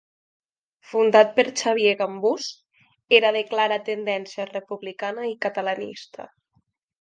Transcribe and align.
Fundat 0.93 1.35
per 1.35 1.43
Xavier 1.59 1.91
Gambús, 1.99 2.47
era 3.17 3.31
de 3.37 3.43
clara 3.53 3.77
tendència 3.91 4.49
republicana 4.51 5.29
i 5.35 5.39
catalanista. 5.47 6.27